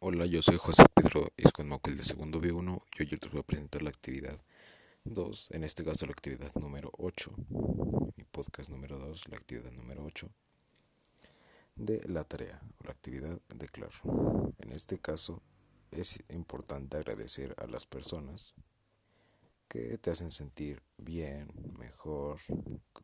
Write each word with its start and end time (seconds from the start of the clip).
Hola, 0.00 0.26
yo 0.26 0.42
soy 0.42 0.56
José 0.58 0.84
Pedro 0.94 1.32
Isconmoquel 1.36 1.96
de 1.96 2.04
segundo 2.04 2.40
B1 2.40 2.80
y 2.96 3.02
hoy 3.02 3.18
les 3.20 3.32
voy 3.32 3.40
a 3.40 3.42
presentar 3.42 3.82
la 3.82 3.88
actividad 3.88 4.40
2, 5.02 5.50
en 5.50 5.64
este 5.64 5.84
caso 5.84 6.06
la 6.06 6.12
actividad 6.12 6.54
número 6.54 6.92
8, 6.98 7.32
mi 8.16 8.22
podcast 8.30 8.70
número 8.70 8.96
2, 8.96 9.28
la 9.28 9.38
actividad 9.38 9.72
número 9.72 10.04
8 10.04 10.30
de 11.74 12.00
la 12.06 12.22
tarea 12.22 12.62
o 12.78 12.84
la 12.84 12.92
actividad 12.92 13.40
de 13.48 13.68
claro. 13.68 14.52
En 14.58 14.70
este 14.70 15.00
caso 15.00 15.42
es 15.90 16.20
importante 16.28 16.96
agradecer 16.96 17.56
a 17.58 17.66
las 17.66 17.84
personas 17.84 18.54
que 19.66 19.98
te 19.98 20.12
hacen 20.12 20.30
sentir 20.30 20.80
bien, 20.96 21.50
mejor, 21.76 22.38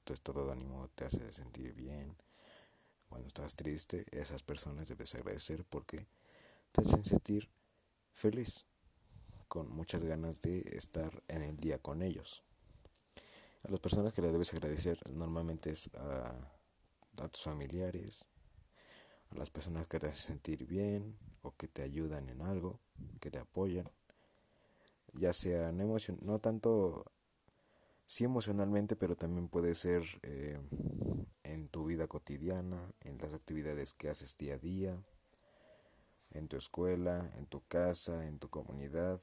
tu 0.05 0.13
estado 0.13 0.47
de 0.47 0.53
ánimo 0.53 0.87
te 0.95 1.07
hace 1.07 1.33
sentir 1.33 1.75
bien. 1.75 2.17
Cuando 3.09 3.27
estás 3.27 3.57
triste, 3.57 4.07
esas 4.13 4.45
personas 4.45 4.87
debes 4.87 5.13
agradecer 5.17 5.65
porque 5.65 6.07
te 6.75 6.83
hacen 6.83 7.05
sentir 7.05 7.49
feliz, 8.13 8.67
con 9.47 9.71
muchas 9.71 10.03
ganas 10.03 10.43
de 10.43 10.59
estar 10.73 11.23
en 11.29 11.43
el 11.43 11.57
día 11.57 11.79
con 11.79 12.03
ellos. 12.03 12.43
A 13.63 13.71
las 13.71 13.79
personas 13.79 14.13
que 14.13 14.23
le 14.23 14.33
debes 14.33 14.53
agradecer 14.53 14.99
normalmente 15.13 15.71
es 15.71 15.89
a, 15.95 16.51
tus 17.31 17.43
familiares, 17.43 18.27
a 19.31 19.37
las 19.37 19.51
personas 19.51 19.87
que 19.87 20.01
te 20.01 20.09
hacen 20.09 20.35
sentir 20.35 20.67
bien 20.67 21.17
o 21.43 21.55
que 21.55 21.69
te 21.69 21.83
ayudan 21.83 22.29
en 22.29 22.43
algo, 22.43 22.81
que 23.21 23.31
te 23.31 23.39
apoyan, 23.39 23.89
ya 25.13 25.33
sea 25.33 25.71
no, 25.71 25.97
no 26.23 26.41
tanto, 26.41 27.05
sí 28.05 28.25
emocionalmente, 28.25 28.97
pero 28.97 29.15
también 29.15 29.47
puede 29.47 29.77
ser 29.77 30.03
eh, 30.23 30.59
en 31.45 31.69
tu 31.69 31.85
vida 31.85 32.09
cotidiana, 32.09 32.93
en 33.05 33.19
las 33.19 33.33
actividades 33.33 33.95
que 33.95 34.09
haces 34.09 34.37
día 34.37 34.55
a 34.55 34.59
día 34.59 35.05
en 36.35 36.49
tu 36.49 36.57
escuela, 36.57 37.31
en 37.37 37.47
tu 37.47 37.63
casa, 37.67 38.27
en 38.27 38.39
tu 38.39 38.51
comunidad, 38.51 39.21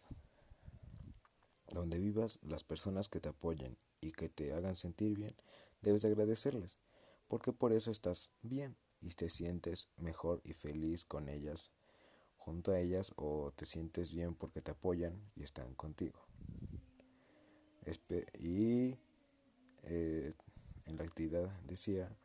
donde 1.69 1.99
vivas, 1.99 2.39
las 2.44 2.63
personas 2.63 3.09
que 3.09 3.19
te 3.19 3.30
apoyen 3.30 3.77
y 3.99 4.11
que 4.11 4.30
te 4.30 4.53
hagan 4.53 4.75
sentir 4.75 5.16
bien, 5.16 5.36
debes 5.81 6.05
agradecerles, 6.05 6.80
porque 7.27 7.53
por 7.53 7.73
eso 7.73 7.91
estás 7.91 8.31
bien 8.41 8.77
y 8.99 9.09
te 9.09 9.30
sientes 9.30 9.89
mejor 9.97 10.41
y 10.44 10.53
feliz 10.53 11.05
con 11.05 11.30
ellas, 11.30 11.71
junto 12.38 12.71
a 12.71 12.80
ellas, 12.80 13.14
o 13.17 13.52
te 13.55 13.66
sientes 13.66 14.11
bien 14.11 14.36
porque 14.36 14.61
te 14.61 14.71
apoyan 14.71 15.21
y 15.36 15.43
están 15.43 15.75
contigo. 15.75 16.19
y 18.39 18.97
eh, 19.83 20.33
en 20.86 20.97
la 20.97 21.03
actividad 21.03 21.49
decía 21.64 22.16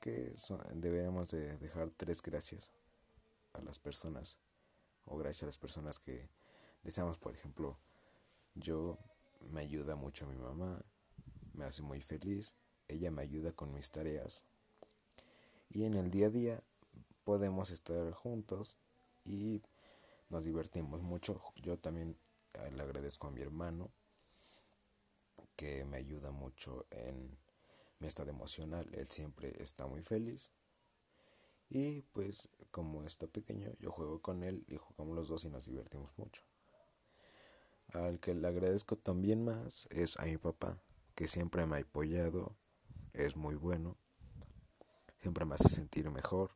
que 0.00 0.34
deberíamos 0.74 1.30
de 1.30 1.56
dejar 1.58 1.92
tres 1.94 2.22
gracias 2.22 2.72
a 3.54 3.62
las 3.62 3.78
personas 3.78 4.38
o 5.06 5.16
gracias 5.16 5.44
a 5.44 5.46
las 5.46 5.58
personas 5.58 5.98
que 5.98 6.28
deseamos, 6.82 7.18
por 7.18 7.34
ejemplo, 7.34 7.78
yo 8.54 8.98
me 9.50 9.62
ayuda 9.62 9.96
mucho 9.96 10.26
mi 10.26 10.36
mamá, 10.36 10.80
me 11.54 11.64
hace 11.64 11.82
muy 11.82 12.00
feliz, 12.00 12.54
ella 12.88 13.10
me 13.10 13.22
ayuda 13.22 13.52
con 13.52 13.72
mis 13.72 13.90
tareas 13.90 14.44
y 15.70 15.84
en 15.84 15.94
el 15.94 16.10
día 16.10 16.26
a 16.26 16.30
día 16.30 16.62
podemos 17.24 17.70
estar 17.70 18.12
juntos 18.12 18.76
y 19.24 19.62
nos 20.28 20.44
divertimos 20.44 21.02
mucho. 21.02 21.40
Yo 21.56 21.78
también 21.78 22.16
eh, 22.54 22.70
le 22.72 22.82
agradezco 22.82 23.28
a 23.28 23.30
mi 23.30 23.40
hermano 23.40 23.90
que 25.56 25.84
me 25.84 25.96
ayuda 25.96 26.30
mucho 26.30 26.86
en 26.90 27.38
mi 27.98 28.08
estado 28.08 28.30
emocional. 28.30 28.86
Él 28.94 29.06
siempre 29.06 29.52
está 29.62 29.86
muy 29.86 30.02
feliz 30.02 30.52
y 31.68 32.02
pues 32.12 32.48
como 32.70 33.04
está 33.04 33.26
pequeño, 33.26 33.70
yo 33.78 33.90
juego 33.90 34.20
con 34.20 34.42
él 34.42 34.64
y 34.68 34.76
jugamos 34.76 35.16
los 35.16 35.28
dos 35.28 35.44
y 35.44 35.50
nos 35.50 35.66
divertimos 35.66 36.16
mucho. 36.16 36.42
Al 37.92 38.18
que 38.20 38.34
le 38.34 38.48
agradezco 38.48 38.96
también 38.96 39.44
más 39.44 39.86
es 39.90 40.18
a 40.18 40.24
mi 40.24 40.36
papá, 40.36 40.82
que 41.14 41.28
siempre 41.28 41.66
me 41.66 41.76
ha 41.76 41.80
apoyado, 41.80 42.56
es 43.12 43.36
muy 43.36 43.54
bueno, 43.54 43.96
siempre 45.20 45.44
me 45.44 45.54
hace 45.54 45.68
sentir 45.68 46.10
mejor, 46.10 46.50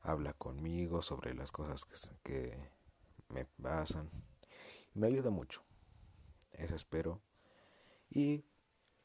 habla 0.00 0.32
conmigo 0.32 1.02
sobre 1.02 1.34
las 1.34 1.52
cosas 1.52 1.84
que, 1.84 1.94
que 2.22 2.70
me 3.28 3.44
pasan, 3.44 4.10
me 4.94 5.08
ayuda 5.08 5.30
mucho. 5.30 5.62
Eso 6.52 6.74
espero. 6.74 7.20
Y 8.08 8.44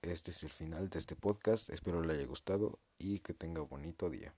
este 0.01 0.31
es 0.31 0.44
el 0.44 0.50
final 0.50 0.90
de 0.90 1.00
este 1.00 1.16
podcast. 1.16 1.69
Espero 1.69 2.01
le 2.01 2.13
haya 2.13 2.25
gustado 2.25 2.79
y 2.97 3.19
que 3.19 3.34
tenga 3.34 3.62
un 3.62 3.69
bonito 3.69 4.09
día. 4.09 4.34